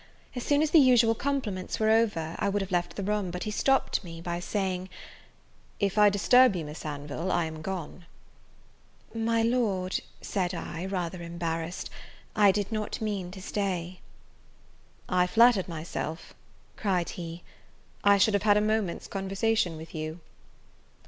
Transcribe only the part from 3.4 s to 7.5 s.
he stopped me by saying, "If I disturb you Miss Anville, I